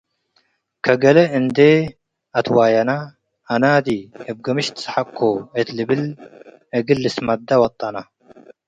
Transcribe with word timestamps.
ከገሌ 0.85 1.17
እንዴ 1.37 1.57
አትዋየነ፤ 2.37 2.91
“አናዲ 3.53 3.87
እብ 4.29 4.37
ግምሽ 4.45 4.67
ትሰሐቅኮ”ሥ 4.75 5.37
እት 5.59 5.67
ልብል 5.77 6.01
እግል 6.77 6.99
ልስመደ 7.03 7.49
ወጠነ። 7.61 7.95